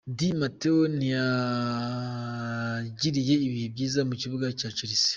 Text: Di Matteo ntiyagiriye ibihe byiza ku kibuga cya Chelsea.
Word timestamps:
Di 0.17 0.27
Matteo 0.39 0.77
ntiyagiriye 0.97 3.35
ibihe 3.47 3.67
byiza 3.73 3.99
ku 4.07 4.13
kibuga 4.21 4.45
cya 4.59 4.69
Chelsea. 4.77 5.09